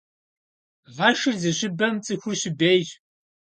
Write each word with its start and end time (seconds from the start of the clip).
Гъэшыр 0.95 1.35
зыщыбэм 1.41 1.93
цӀыхур 2.03 2.35
щыбейщ. 2.39 2.87